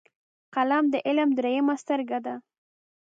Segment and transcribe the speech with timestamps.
[0.55, 2.35] قلم د علم دریمه سترګه ده